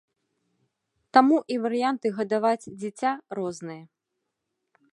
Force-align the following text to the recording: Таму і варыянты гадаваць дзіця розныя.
Таму 1.17 1.37
і 1.55 1.57
варыянты 1.65 2.07
гадаваць 2.19 2.69
дзіця 2.79 3.11
розныя. 3.41 3.83